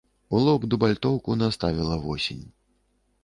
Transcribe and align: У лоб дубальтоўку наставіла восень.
У 0.35 0.39
лоб 0.45 0.63
дубальтоўку 0.71 1.37
наставіла 1.43 1.97
восень. 2.05 2.43